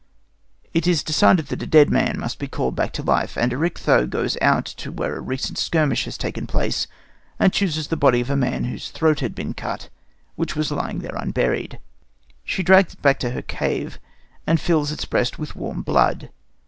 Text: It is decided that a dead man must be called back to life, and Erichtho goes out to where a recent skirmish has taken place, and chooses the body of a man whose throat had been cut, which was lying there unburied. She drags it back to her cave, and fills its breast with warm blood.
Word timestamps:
It 0.73 0.87
is 0.87 1.03
decided 1.03 1.45
that 1.49 1.61
a 1.61 1.67
dead 1.67 1.91
man 1.91 2.19
must 2.19 2.39
be 2.39 2.47
called 2.47 2.75
back 2.75 2.91
to 2.93 3.03
life, 3.03 3.37
and 3.37 3.53
Erichtho 3.53 4.07
goes 4.07 4.35
out 4.41 4.65
to 4.65 4.91
where 4.91 5.15
a 5.15 5.21
recent 5.21 5.59
skirmish 5.59 6.05
has 6.05 6.17
taken 6.17 6.47
place, 6.47 6.87
and 7.37 7.53
chooses 7.53 7.89
the 7.89 7.95
body 7.95 8.19
of 8.19 8.31
a 8.31 8.35
man 8.35 8.63
whose 8.63 8.89
throat 8.89 9.19
had 9.19 9.35
been 9.35 9.53
cut, 9.53 9.89
which 10.35 10.55
was 10.55 10.71
lying 10.71 11.01
there 11.01 11.15
unburied. 11.15 11.77
She 12.43 12.63
drags 12.63 12.93
it 12.95 13.01
back 13.03 13.19
to 13.19 13.29
her 13.29 13.43
cave, 13.43 13.99
and 14.47 14.59
fills 14.59 14.91
its 14.91 15.05
breast 15.05 15.37
with 15.37 15.55
warm 15.55 15.83
blood. 15.83 16.31